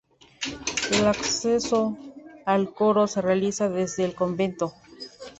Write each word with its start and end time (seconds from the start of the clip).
El 0.91 1.05
acceso 1.05 1.95
al 2.47 2.73
Coro 2.73 3.05
se 3.05 3.21
realiza 3.21 3.69
desde 3.69 4.03
el 4.03 4.15
Convento. 4.15 4.73